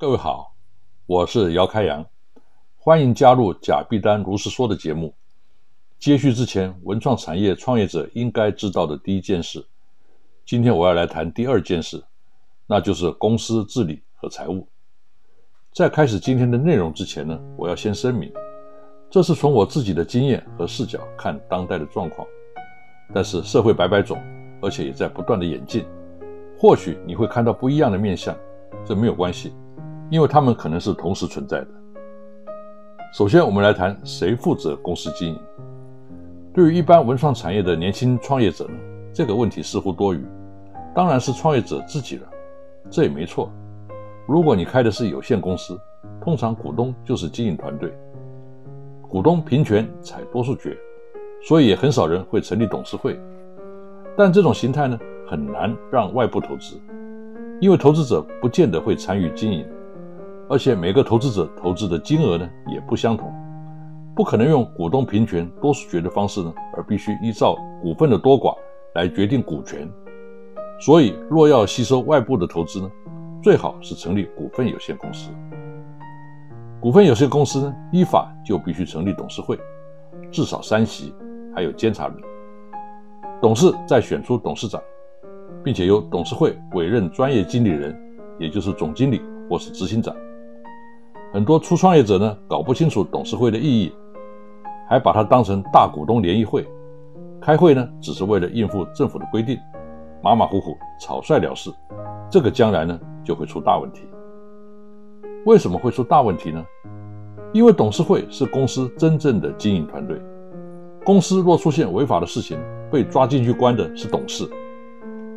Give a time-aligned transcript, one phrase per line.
[0.00, 0.54] 各位好，
[1.06, 2.06] 我是姚开阳，
[2.76, 5.12] 欢迎加入贾必丹如是说的节目。
[5.98, 9.66] 接续之前文创产业创业者应该知道的第一件事，
[10.46, 12.00] 今天我要来谈第二件事，
[12.64, 14.68] 那就是公司治理和财务。
[15.72, 18.32] 在开始今天的内容之前呢，我要先声明，
[19.10, 22.24] 这是从我自己的经验和视角看当代的状况。
[23.12, 24.16] 但是社会百百种，
[24.62, 25.84] 而且也在不断的演进，
[26.56, 28.32] 或许你会看到不一样的面相，
[28.86, 29.52] 这没有关系。
[30.10, 31.68] 因为他们可能是同时存在的。
[33.12, 35.40] 首先，我们来谈谁负责公司经营。
[36.52, 38.74] 对于一般文创产业的年轻创业者呢，
[39.12, 40.24] 这个问题似乎多余，
[40.94, 42.26] 当然是创业者自己了。
[42.90, 43.50] 这也没错。
[44.26, 45.78] 如果你开的是有限公司，
[46.20, 47.92] 通常股东就是经营团队，
[49.08, 50.76] 股东平权采多数决，
[51.42, 53.18] 所以也很少人会成立董事会。
[54.16, 56.80] 但这种形态呢，很难让外部投资，
[57.60, 59.66] 因为投资者不见得会参与经营。
[60.50, 63.30] 而且每个投资者投资的金额呢也不相同，
[64.16, 68.56] 不可能用股东平权多数决的方式呢，而必须依照股份的多寡
[68.94, 69.86] 来决定股权。
[70.80, 72.90] 所以，若要吸收外部的投资呢，
[73.42, 75.30] 最好是成立股份有限公司。
[76.80, 79.58] 股份有限公司呢，依法就必须成立董事会，
[80.30, 81.12] 至少三席，
[81.54, 82.16] 还有监察人。
[83.42, 84.80] 董事再选出董事长，
[85.62, 87.94] 并且由董事会委任专业经理人，
[88.38, 89.20] 也就是总经理
[89.50, 90.14] 或是执行长。
[91.38, 93.92] 很多初创业者呢，搞不清楚董事会的意义，
[94.88, 96.66] 还把它当成大股东联谊会，
[97.40, 99.56] 开会呢，只是为了应付政府的规定，
[100.20, 101.70] 马马虎虎、草率了事，
[102.28, 104.02] 这个将来呢，就会出大问题。
[105.46, 106.60] 为什么会出大问题呢？
[107.52, 110.20] 因为董事会是公司真正的经营团队，
[111.04, 112.58] 公司若出现违法的事情，
[112.90, 114.44] 被抓进去关的是董事，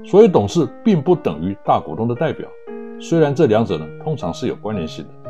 [0.03, 2.49] 所以董事并不等于大股东的代表，
[2.99, 5.20] 虽然这两者呢，通常是有关联性的。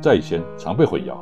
[0.00, 1.18] 在以前常被混淆，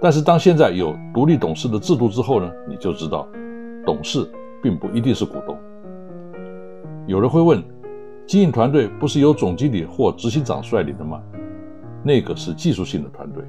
[0.00, 3.28] 但是当现在有独立董事的制度之后呢，你就知道，
[3.84, 4.28] 董事
[4.62, 5.56] 并不一定是股东。
[7.06, 7.62] 有人会问，
[8.26, 11.22] 经营团队不是由总经理或执行长率领的吗？
[12.02, 13.44] 那个是技术性的团队。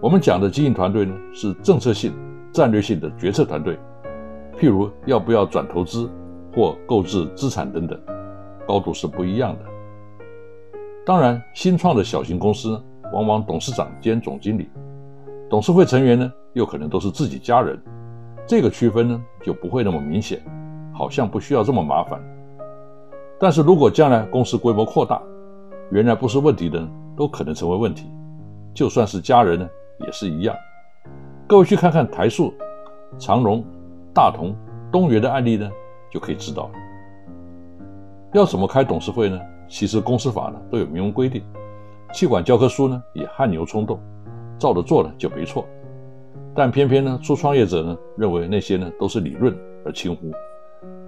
[0.00, 2.14] 我们讲的经营团队呢，是政策性、
[2.52, 3.78] 战略性的决策团队，
[4.58, 6.08] 譬如要不要转投资
[6.54, 8.00] 或购置资产等等，
[8.66, 9.64] 高度是不一样的。
[11.04, 12.82] 当然，新创的小型公司。
[13.12, 14.68] 往往董事长兼总经理，
[15.48, 17.80] 董事会成员呢，又可能都是自己家人，
[18.46, 20.40] 这个区分呢就不会那么明显，
[20.92, 22.20] 好像不需要这么麻烦。
[23.40, 25.22] 但是如果将来公司规模扩大，
[25.90, 26.86] 原来不是问题的
[27.16, 28.10] 都可能成为问题，
[28.74, 29.68] 就算是家人呢
[30.00, 30.54] 也是一样。
[31.46, 32.52] 各位去看看台塑、
[33.18, 33.64] 长荣、
[34.12, 34.54] 大同、
[34.92, 35.70] 东元的案例呢，
[36.10, 36.70] 就可以知道了。
[38.34, 39.40] 要怎么开董事会呢？
[39.66, 41.42] 其实公司法呢都有明文规定。
[42.12, 44.00] 气管教科书呢也汗牛充栋，
[44.58, 45.66] 照着做了就没错。
[46.54, 50.32] 但偏偏呢，初创业者呢认为那些呢都是理论而轻忽，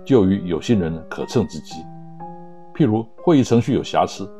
[0.05, 1.76] 就与有心人呢可乘之机。
[2.75, 4.31] 譬如会议程序有瑕疵，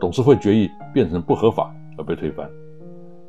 [0.00, 2.50] 董事会决议变成不合法而被推翻，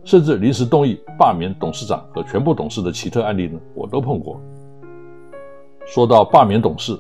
[0.03, 4.41] 甚至临时动议罢免董事长和全部董事的奇特案例呢，我都碰过。
[5.85, 6.97] 说到罢免董事，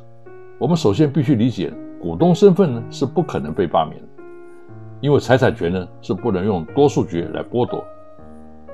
[0.59, 4.07] 我们首先必须理解，股东身份呢是不可能被罢免的。
[4.99, 7.83] 因为财产权呢是不能用多数决来剥夺，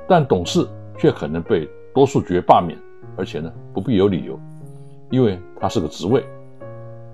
[0.07, 0.67] 但董事
[0.97, 2.77] 却可能被多数决罢免
[3.17, 4.39] 而且呢不必有理由，
[5.09, 6.23] 因为他是个职位。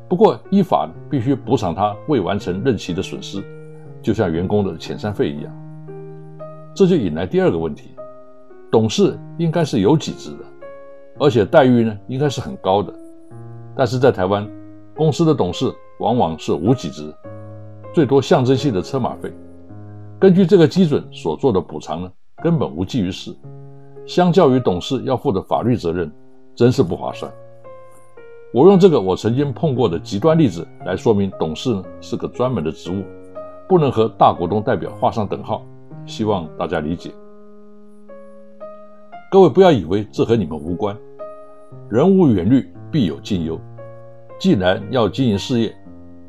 [0.08, 3.44] 不过依法必须补偿他未完成任期的损失，
[4.02, 5.54] 就像员工的遣散费一样。
[6.74, 7.90] 这就引来第二个问题：
[8.72, 10.46] 董事应该是有几职的，
[11.20, 12.94] 而且待遇呢应该是很高的。
[13.76, 14.48] 但是在台湾，
[14.96, 17.14] 公司的董事往往是无几职，
[18.00, 19.30] 最多象征性的车马费。
[20.18, 22.10] 根据这个基准所做的补偿呢，
[22.42, 23.36] 根本无济于事。
[24.06, 26.10] 相较于董事要负的法律责任，
[26.56, 27.30] 真是不划算。
[28.54, 33.04] 我用这个我曾经碰过的极端例子来说明，董事呢是个专门的职务，
[33.68, 35.62] 不能和大股东代表画上等号。
[36.06, 37.12] 希望大家理解。
[39.30, 40.96] 各位不要以为这和你们无关。
[41.90, 43.60] 人无远虑，必有近忧。
[44.40, 45.75] 既然要经营事业，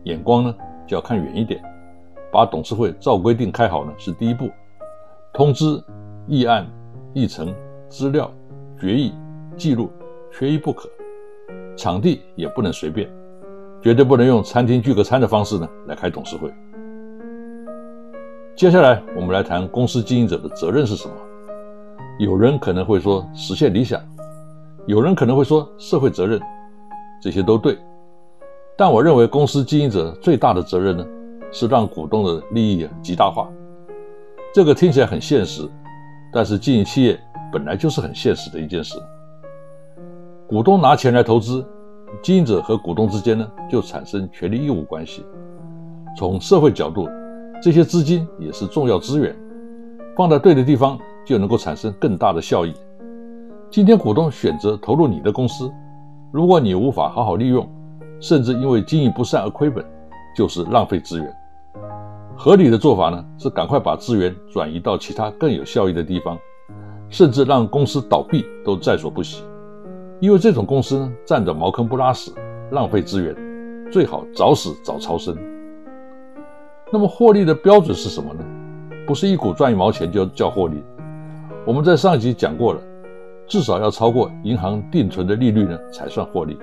[0.02, 0.52] 眼光呢
[0.90, 1.62] 就要看远一点。
[2.32, 4.50] 把董事会照规定开好呢是第一步。
[5.32, 5.81] 通知、
[6.26, 6.66] 议案、
[7.14, 7.54] 议程、
[7.88, 8.28] 资料、
[8.81, 9.14] 决议、
[9.56, 9.88] 记录，
[10.32, 10.88] 缺一不可。
[11.76, 13.08] 场地也不能随便，
[13.81, 16.52] 绝对不能用餐厅聚个餐的方式呢来开董事会。
[18.56, 21.14] 接下来我们来谈公司经营者的责任是什么。
[22.19, 24.02] 有人可能会说实现理想，
[24.86, 26.40] 有人可能会说社会责任，
[27.22, 27.78] 这些都对。
[28.81, 31.05] 但我认为公司经营者最大的责任呢，
[31.53, 33.47] 是让股东的利益极大化。
[34.55, 35.69] 这个听起来很现实，
[36.32, 37.21] 但是经营企业
[37.53, 38.97] 本来就是很现实的一件事。
[40.49, 41.62] 股东拿钱来投资，
[42.23, 45.27] 经营者和股东之间呢就产生权利义务关系。
[46.17, 47.06] 从社会角度，
[47.62, 49.37] 这些资金也是重要资源，
[50.17, 52.73] 放在对的地方就能够产生更大的效益。
[53.71, 55.71] 今天股东选择投入你的公司，
[56.32, 57.69] 如果你无法好好利用，
[58.20, 59.84] 甚至因为经营不善而亏本，
[60.37, 61.37] 就是浪费资源。
[62.37, 66.38] 合理的做法呢是赶快把资源转移到其他更有效益的地方，
[67.08, 69.43] 甚至让公司倒闭都在所不惜。
[70.20, 72.31] 因为这种公司呢，占着茅坑不拉屎，
[72.72, 73.34] 浪费资源，
[73.90, 75.37] 最好早死早超生。
[76.93, 78.44] 那么获利的标准是什么呢？
[79.06, 80.82] 不是一股赚一毛钱就叫获利。
[81.67, 82.81] 我们在上一集讲过了，
[83.46, 86.58] 至少要超过银行定存的利率呢，才算获利。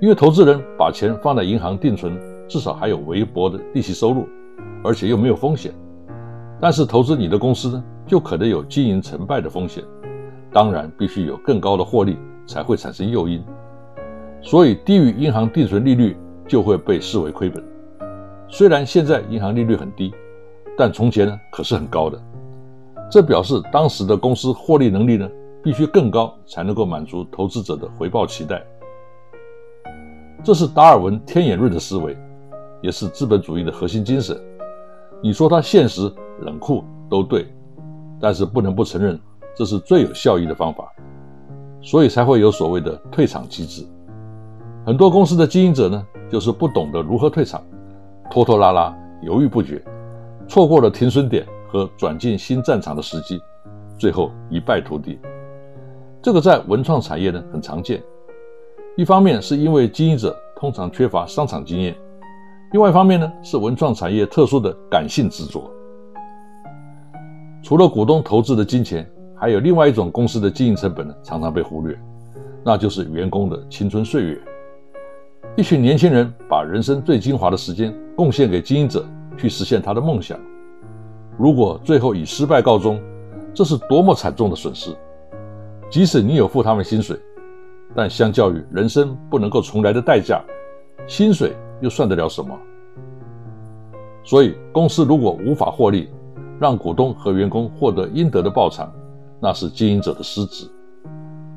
[0.00, 2.18] 因为投资人把钱放在银行定存，
[2.48, 4.26] 至少还有微薄的利息收入，
[4.82, 5.72] 而且又没有风险。
[6.60, 9.84] 但是投资你的公司呢，就可能有经营成败的风险，
[10.52, 12.16] 当然必须有更高的获利。
[12.48, 13.44] 才会产生诱因，
[14.40, 16.16] 所以低于银行定存利率
[16.46, 17.62] 就会被视为亏本。
[18.48, 20.14] 虽然现在银行利率很低，
[20.74, 22.18] 但从前呢可是很高的。
[23.10, 25.28] 这表示当时的公司获利能力呢
[25.62, 28.64] 必须更高，才能够满足投资者的回报期待。
[30.44, 32.16] 这是达尔文天眼论的思维，
[32.80, 34.38] 也是资本主义的核心精神。
[35.22, 37.46] 你说它现实冷酷都对，
[38.20, 39.18] 但是不能不承认，
[39.54, 40.90] 这是最有效益的方法。
[41.80, 43.86] 所以才会有所谓的退场机制。
[44.84, 47.62] 很多公司的经营者呢，就是不懂得如何退场，
[48.28, 49.80] 拖拖拉拉，犹豫不决，
[50.48, 53.40] 错过了停损点和转进新战场的时机，
[53.96, 55.20] 最后一败涂地。
[56.20, 58.02] 这个在文创产业呢很常见。
[58.98, 61.94] 一方面是因为经营者通常缺乏商场经验，
[62.72, 65.70] 另外一方面呢是文创产业特殊的感性执着。
[67.62, 69.08] 除了股东投资的金钱。
[69.40, 71.96] 还有另外一种公司的经营成本呢，常常被忽略，
[72.64, 74.40] 那就是员工的青春岁月。
[75.56, 79.06] 一群年轻人把人生最精华的时间贡献给经营者，
[79.36, 80.36] 去实现他的梦想。
[81.38, 83.00] 如果最后以失败告终，
[83.54, 84.90] 这是多么惨重的损失！
[85.88, 87.16] 即使你有付他们薪水，
[87.94, 90.42] 但相较于人生不能够重来的代价，
[91.06, 92.56] 薪水又算得了什么？
[94.24, 96.10] 所以，公司如果无法获利，
[96.60, 98.92] 让股东和员工获得应得的报偿。
[99.40, 100.68] 那是经营者的失职。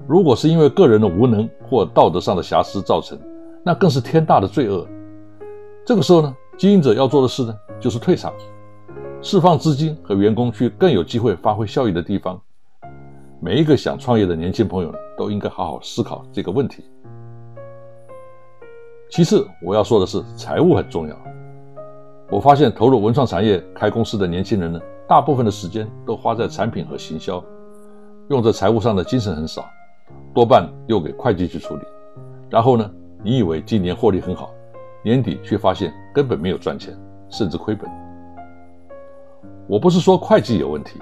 [0.08, 3.18] 如果是因为个人的无能或道德上的瑕疵造成，
[3.66, 4.88] 那更是天大的罪恶。
[5.84, 8.32] 这个时候呢，经营者要做的事呢，就是退场，
[9.20, 12.40] 释放资金和员工去更有机会发挥效益的地方。
[13.40, 16.84] 每一个想创业的年轻朋友，都应该好好思考这个问题。
[19.12, 21.16] 其次，我要说的是，财务很重要。
[22.32, 27.44] 我发现投入文创产业开公司的年轻人呢，大部分的时间都花在产品和行销。
[28.30, 29.63] 用在财务上的精神很少，
[30.34, 31.84] 多半丢给会计去处理。
[32.50, 32.90] 然后呢，
[33.24, 34.50] 你以为今年获利很好，
[35.04, 36.98] 年底却发现根本没有赚钱，
[37.30, 37.88] 甚至亏本。
[39.68, 41.00] 我不是说会计有问题，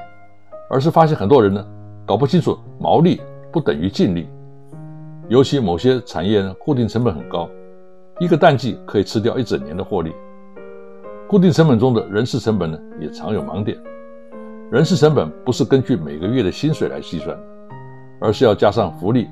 [0.70, 1.66] 而是发现很多人呢
[2.06, 4.27] 搞不清楚毛利不等于净利。
[5.27, 7.48] 尤其某些产业呢，固定成本很高，
[8.20, 10.12] 一个淡季可以吃掉一整年的获利。
[11.27, 13.77] 固定成本中的人事成本呢，也常有盲点。
[14.72, 17.44] 人事成本不是根据每个月的薪水来计算的，
[18.22, 19.27] 而是要加上福利、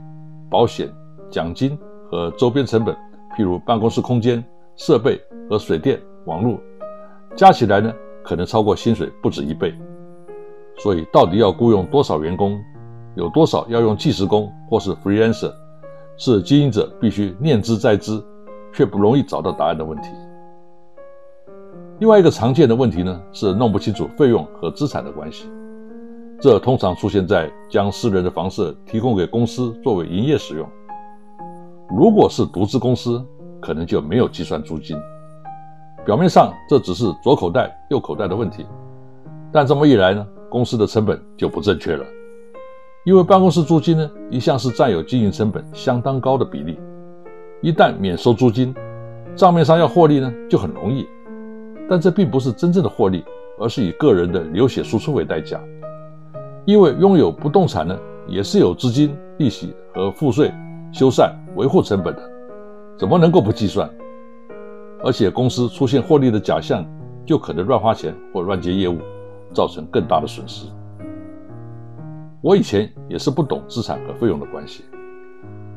[0.50, 0.88] 保险、
[1.32, 1.78] 奖金
[2.12, 2.96] 和周边成本，
[3.36, 4.44] 譬如办公室空间、
[4.76, 5.20] 设备
[5.50, 6.60] 和水电、网络，
[7.36, 7.92] 加起来呢，
[8.24, 9.74] 可能超过薪水不止一倍。
[10.78, 12.60] 所以，到底要雇佣多少员工，
[13.18, 15.52] 有多少要用计时工或是 freelancer，
[16.18, 18.24] 是经营者必须念之在之，
[18.72, 20.10] 却不容易找到答案的问题。
[21.98, 25.50] 另外一个常见的问题呢，是弄不清楚费用和资产的关系。
[26.40, 30.70] 这通常出现在将私人的房舍提供给公司作为营业使用。
[31.90, 33.26] 如果是独资公司，
[33.60, 34.96] 可能就没有计算租金。
[36.06, 38.64] 表面上这只是左口袋右口袋的问题，
[39.52, 42.06] 但这么一来呢，公司的成本就不正确了。
[43.08, 46.78] 因为办公室租金呢，一向是占有经营成本相当高的比例。
[47.62, 48.76] 一旦免收租金，
[49.34, 51.08] 账面上要获利呢就很容易。
[51.90, 53.24] 但这并不是真正的获利，
[53.60, 55.58] 而是以个人的流血输出为代价。
[56.66, 57.98] 因为拥有不动产呢，
[58.28, 60.54] 也是有资金、利息和赋税、
[60.92, 62.22] 修缮、维护成本的，
[62.98, 63.90] 怎么能够不计算？
[65.02, 66.86] 而且公司出现获利的假象，
[67.26, 68.98] 就可能乱花钱或乱接业务，
[69.54, 70.68] 造成更大的损失。
[72.48, 74.86] 我以前也是不懂资产和费用的关系。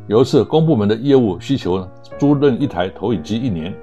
[0.06, 3.74] 有一次公部门的业务需求呢，租赁一台投影机一年，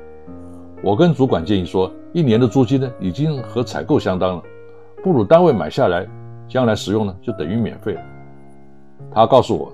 [0.81, 4.43] 我跟主管建议说，一年的租金呢，已经和采购相当了，
[5.03, 6.07] 不如单位买下来。
[6.47, 8.01] 将来使用呢，就等于免费了。
[9.13, 9.69] 他告诉我，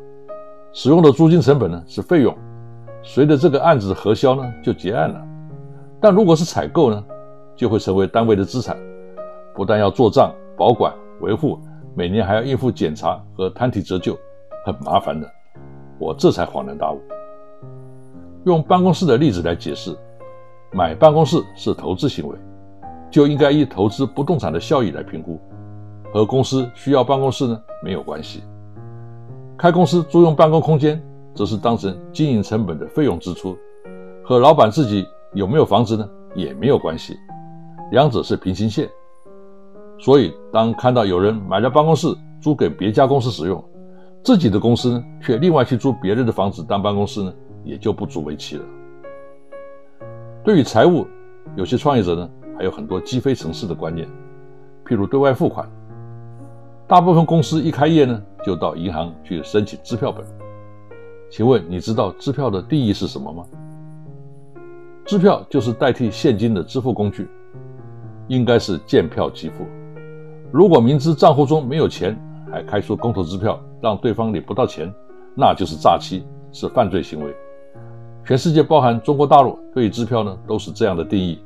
[0.72, 2.36] 使用的租金成本呢是费用，
[3.04, 5.24] 随着这个案子的核销呢就结案了。
[6.02, 7.04] 但如果是采购呢，
[7.56, 8.76] 就会成为单位的资产，
[9.54, 10.92] 不但要做账、保管、
[11.22, 11.60] 维护，
[11.96, 14.18] 每年还要应付检查和摊提折旧，
[14.66, 15.30] 很麻烦的。
[16.00, 17.00] 我这才恍然大悟。
[18.46, 19.96] 用办公室的例子来解释，
[20.72, 22.36] 买办公室是投资行为，
[23.12, 25.40] 就应该以投资不动产的效益来评估。
[26.12, 28.44] 和公司需要办公室呢没有关系，
[29.58, 31.02] 开公司租用办公空间
[31.34, 33.58] 则是当成经营成本的费用支出，
[34.24, 37.16] 和老板自己有没有房子呢也没有关系，
[37.92, 38.90] 两者是平行线。
[40.04, 43.64] 所以当看到有人买了办公室租给别家公司使用，
[44.22, 47.34] 自己的公司呢却另外去租别人的房子当办公室呢，
[47.64, 48.66] 也就不足为奇了。
[50.44, 51.08] 对于财务，
[51.56, 54.06] 有些创业者呢还有很多积非成是的观念，
[54.86, 55.66] 譬如对外付款。
[56.86, 60.26] 大部分公司一开业呢，就到银行去申请支票本。
[61.32, 63.46] 请问你知道支票的定义是什么吗？
[65.06, 67.26] 支票就是代替现金的支付工具，
[68.28, 69.66] 应该是见票即付。
[70.54, 72.16] 如果明知账户中没有钱，
[72.52, 74.94] 还开出空头支票，让对方领不到钱，
[75.36, 77.36] 那就是诈欺，是犯罪行为。
[78.24, 81.40] 全世界包含中国大陆对于支票呢都是这样的定义，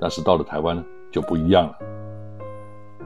[0.00, 1.78] 但是到了台湾呢就不一样了。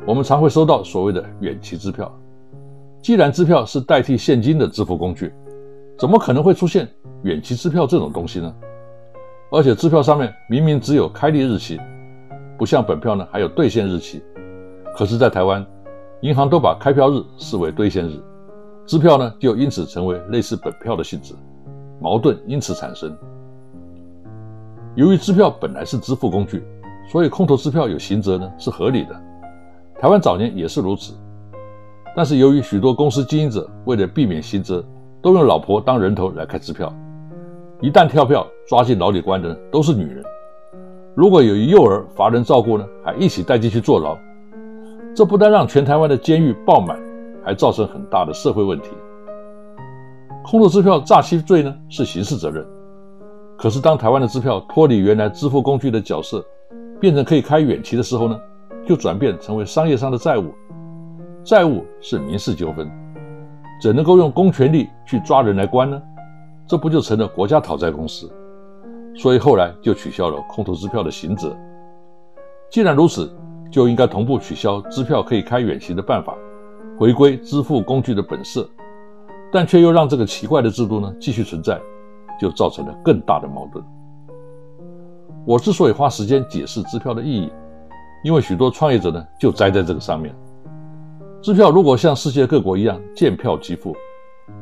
[0.06, 2.10] 我们常会收到所谓的远期支票。
[3.02, 5.30] 既然支票是代替现金的支付工具，
[5.98, 6.88] 怎么可能会出现
[7.22, 8.50] 远期支票这种东西呢？
[9.52, 11.78] 而且支票上面明明只有开立日期，
[12.56, 14.22] 不像本票呢还有兑现日期。
[14.96, 15.66] 可是，在台湾，
[16.20, 18.12] 银行都把开票日视为兑现日，
[18.86, 21.34] 支票呢就因此成为类似本票的性质，
[22.00, 23.12] 矛盾因此产生。
[24.94, 26.62] 由于支票本来是支付工具，
[27.10, 29.20] 所以空头支票有刑责呢是合理的。
[30.00, 31.12] 台湾早年也是如此，
[32.14, 34.84] 但是由于许多公司经营者为了避免刑责，
[35.20, 36.94] 都用老婆当人头来开支票，
[37.80, 40.24] 一旦跳票抓进牢里关的都是女人。
[41.16, 44.16] 如果有一幼儿乏人照顾呢，还一起带进去坐牢，
[45.14, 46.98] 这不但让全台湾的监狱爆满，
[47.44, 48.90] 还造成很大的社会问题。
[50.42, 52.66] 空头支票诈欺罪呢是刑事责任，
[53.56, 56.44] 可是当台湾的支票脱离原来支付工具的角色，
[57.00, 58.38] 变成可以开远期的时候呢？
[58.84, 60.52] 就转变成为商业上的债务，
[61.42, 62.90] 债务是民事纠纷，
[63.80, 66.02] 怎能够用公权力去抓人来关呢？
[66.66, 68.30] 这不就成了国家讨债公司？
[69.14, 71.56] 所以后来就取消了空头支票的刑责。
[72.68, 73.32] 既然如此，
[73.74, 76.32] 就应该同步取消支票可以开远期的办法，
[76.96, 78.70] 回归支付工具的本色，
[79.52, 81.80] 但却又让这个奇怪的制度呢继续存在，
[82.40, 83.84] 就造成了更大的矛盾。
[85.44, 87.50] 我之所以花时间解释支票的意义。
[88.22, 90.32] 因为许多创业者呢，就栽在这个上面。
[91.42, 93.92] 支票如果像世界各国一样见票即付，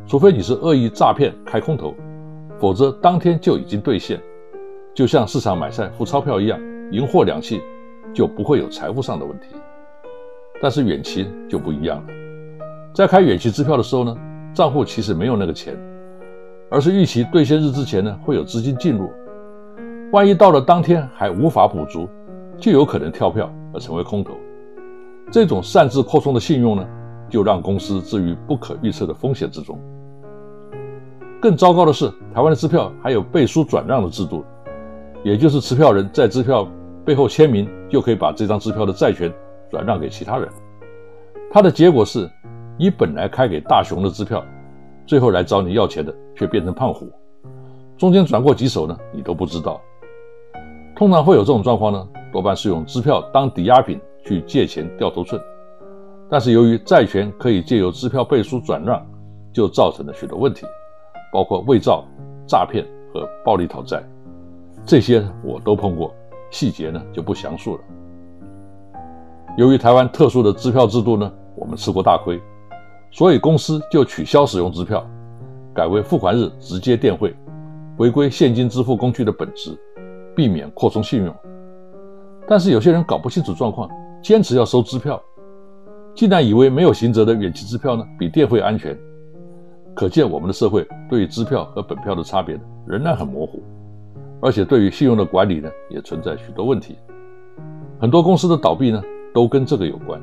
[0.06, 1.94] 除非你是恶意诈骗开空头，
[2.58, 4.18] 否则当天就已经兑现，
[4.94, 6.58] 就像市场买菜付钞票一样，
[6.90, 7.60] 银货两讫，
[8.12, 9.46] 就不会有财务上的问题。
[10.60, 12.04] 但是远期就不一样了，
[12.94, 14.16] 在开远期支票的时候呢，
[14.54, 15.76] 账户其实没有那个钱，
[16.70, 19.10] 而是预期兑现日之前呢会有资金进入，
[20.12, 22.08] 万一到了当天还无法补足。
[22.58, 24.34] 就有可能跳票而成为空头，
[25.32, 26.86] 这种擅自扩充的信用呢，
[27.28, 29.76] 就让公司置于不可预测的风险之中。
[31.40, 34.44] 更糟糕的是，台湾的支票还有背书转让的制度，
[35.24, 36.68] 也就是持票人在支票
[37.04, 39.32] 背后签名，就可以把这张支票的债权
[39.70, 40.48] 转让给其他人。
[41.50, 42.30] 它的结果是，
[42.78, 44.44] 你本来开给大雄的支票，
[45.06, 47.10] 最后来找你要钱的却变成胖虎，
[47.98, 49.80] 中间转过几手呢，你都不知道。
[50.94, 55.40] 通常会有这种状况呢，多半是用支票当抵押品去借钱掉头寸，
[56.30, 59.04] 但是由于债权可以借由支票背书转让，
[59.52, 60.64] 就造成了许多问题。
[61.32, 62.04] 包括伪造、
[62.46, 64.02] 诈骗和暴力讨债，
[64.84, 66.14] 这些我都碰过，
[66.52, 67.80] 细节呢就不详述了。
[69.56, 72.40] 由于台湾特殊的支票制度呢，我们吃过大亏，
[73.10, 75.04] 所以公司就取消使用支票，
[75.74, 77.34] 改为付款日直接电汇，
[77.98, 79.76] 回归现金支付工具的本质，
[80.36, 81.34] 避免扩充信用。
[82.46, 83.88] 但是有些人搞不清楚状况，
[84.22, 85.20] 坚持要收支票，
[86.14, 88.96] 竟然以为没有行责的远期支票呢比电汇安全。
[89.94, 93.62] 可见，我们的社会对于支票和本票的差别仍然很模糊，
[94.42, 96.98] 而且对于信用的管理呢，也存在许多问题。
[98.00, 99.00] 很多公司的倒闭呢，
[99.32, 100.20] 都跟这个有关。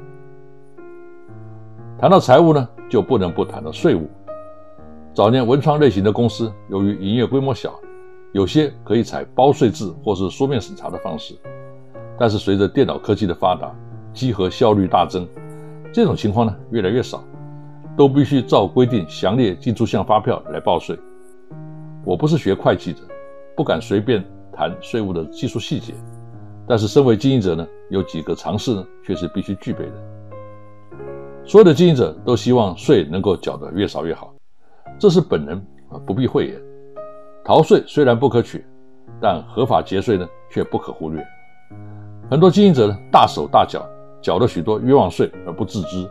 [1.97, 4.09] 谈到财务呢，就不能不谈到税务。
[5.13, 7.73] 早年文创类型的公司，由于营业规模小，
[8.33, 11.33] 有些可以采包税制或是书面审查的方式。
[12.17, 13.73] 但是随着电脑科技的发达，
[14.13, 15.25] 稽核效率大增，
[15.93, 17.23] 这种情况呢，越来越少。
[17.97, 20.97] 都必须照规定详列进出项发票来报税。
[22.05, 22.99] 我不是学会计的，
[23.59, 24.23] 不敢随便
[24.53, 25.93] 谈税务的技术细节。
[26.65, 29.91] 但是身为经营者呢，有几个常识呢，却是必须具备的。
[31.43, 34.33] 所有的经营者都希望税能够缴得越少越好，
[34.97, 35.57] 这是本能
[35.89, 36.55] 啊，不必讳言。
[37.43, 38.65] 逃税虽然不可取，
[39.19, 41.21] 但合法节税呢，却不可忽略。
[42.31, 43.85] 很多经营者呢，大手大脚，
[44.21, 46.09] 缴了许多冤枉税而不自知。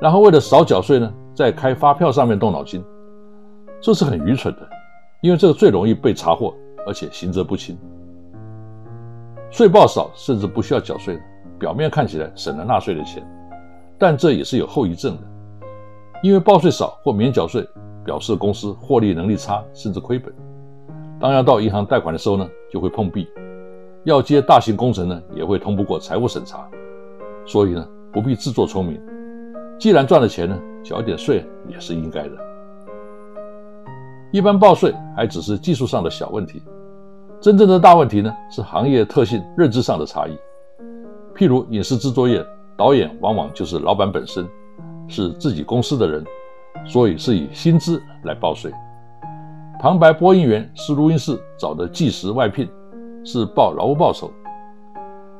[0.00, 2.80] 然后为了少缴税呢，在开发票上面动脑筋，
[3.80, 4.68] 这是很愚蠢的，
[5.22, 6.54] 因为这个最容易被查获，
[6.86, 7.76] 而且刑责不轻。
[9.50, 11.20] 税报少甚至不需要缴税，
[11.58, 13.22] 表面看起来省了纳税的钱，
[13.98, 15.22] 但这也是有后遗症的，
[16.22, 17.68] 因为报税少或免缴税，
[18.04, 20.32] 表示公司获利能力差，甚至亏本。
[21.20, 23.26] 当要到银行贷款的时候呢，就会碰壁；
[24.04, 26.66] 要接大型工程呢，也会通不过财务审查。
[27.44, 28.98] 所以呢，不必自作聪明。
[29.78, 32.49] 既然赚了钱呢，缴一点税也是应该的。
[34.32, 36.62] 一般报税还只是技术上的小问题，
[37.40, 40.38] 真正的大问题呢是行业特性、认知上的差异。
[41.34, 42.44] 譬如影视制作业，
[42.76, 44.46] 导演往往就是老板本身，
[45.08, 46.24] 是自己公司的人，
[46.86, 48.72] 所以是以薪资来报税。
[49.80, 52.68] 旁白播音员是录音室找的计时外聘，
[53.24, 54.30] 是报劳务报酬。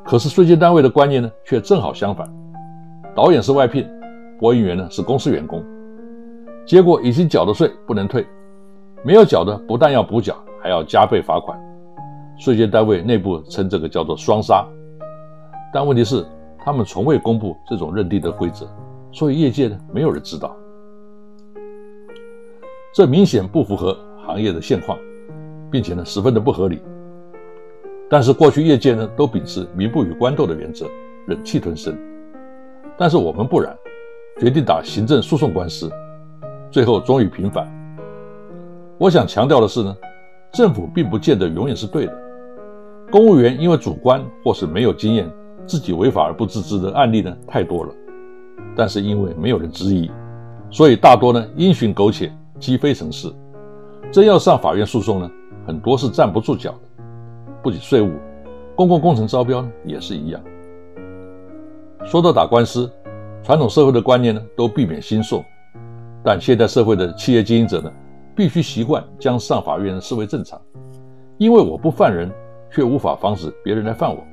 [0.05, 2.29] 可是税金单位的观念呢，却正好相反，
[3.15, 3.87] 导演是外聘。
[4.41, 5.63] 播音员呢是公司员工，
[6.67, 8.27] 结果已经缴的税不能退，
[9.03, 11.59] 没有缴的不但要补缴，还要加倍罚款。
[12.39, 14.67] 税监单位内部称这个叫做双杀，
[15.73, 16.25] 但问题是
[16.59, 18.67] 他们从未公布这种认定的规则，
[19.13, 20.57] 所以业界呢没有人知道。
[22.95, 24.99] 这明显不符合行业的现况，
[25.71, 26.83] 并且呢十分的不合理。
[28.09, 30.87] 但是过去业界呢都秉持民不与官斗的原则，
[31.27, 31.97] 忍气吞声，
[32.99, 33.75] 但是我们不然。
[34.39, 35.93] 决定打行政诉讼官司，
[36.71, 37.69] 最后终于平反。
[39.01, 39.97] 我想强调的是呢，
[40.53, 42.13] 政府并不见得永远是对的。
[43.11, 45.27] 公务员因为主观或是没有经验，
[45.65, 47.95] 自己违法而不自知的案例呢太多了。
[48.77, 50.11] 但是因为没有人质疑，
[50.71, 53.33] 所以大多呢因循苟且，积非成是。
[54.13, 55.31] 真要上法院诉讼呢，
[55.67, 57.05] 很多是站不住脚的。
[57.63, 58.11] 不仅税务，
[58.77, 60.39] 公共工程招标呢也是一样。
[62.05, 62.93] 说到打官司。
[63.43, 65.43] 传统社会的观念呢，都避免兴讼，
[66.23, 67.91] 但现代社会的企业经营者呢，
[68.41, 70.59] 必须习惯将上法院视为正常，
[71.37, 72.33] 因为我不犯人，
[72.71, 74.25] 却无法防止别人来犯我。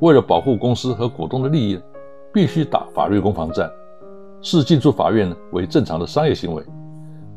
[0.00, 1.80] 为了保护公司和股东的利益，
[2.34, 3.70] 必须打法律攻防战，
[4.42, 6.64] 视进出法院为正常的商业行为。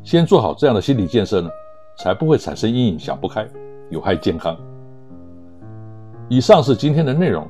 [0.02, 1.48] 先做好这样的心理建设呢，
[1.96, 3.48] 才不会产生阴影，想不开，
[3.88, 4.56] 有害健康。
[6.28, 7.48] 以上是今天的内容，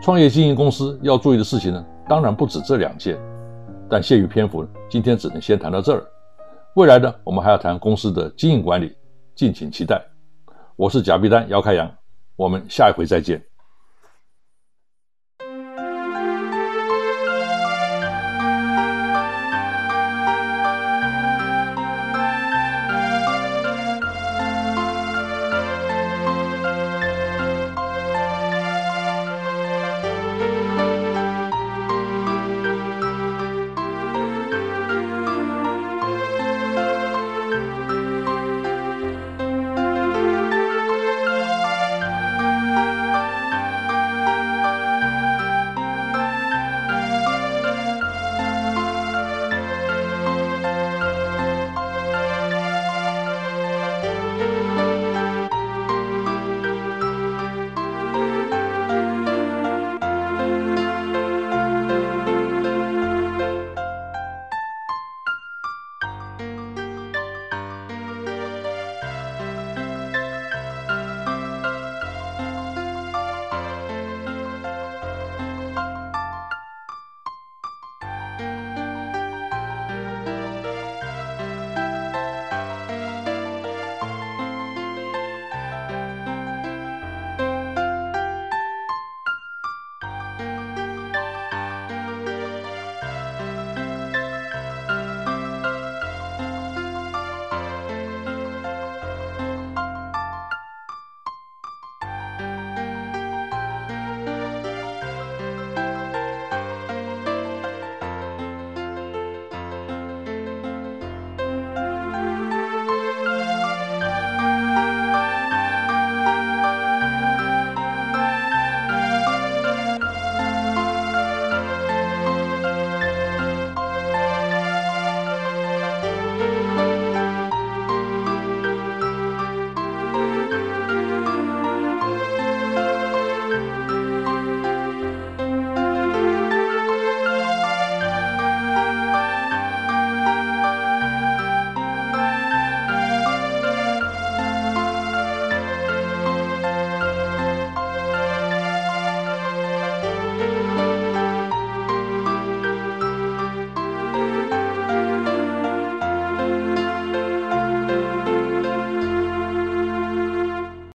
[0.00, 1.84] 创业经营公司要注意的事情呢。
[2.08, 3.18] 当然不止这两件，
[3.90, 6.02] 但限于篇幅，今天只能先谈到这儿。
[6.78, 8.96] 未来呢，我们还要谈公司的经营管理，
[9.34, 10.00] 敬请期待。
[10.76, 11.92] 我是贾碧丹姚开阳，
[12.36, 13.47] 我们下一回再见。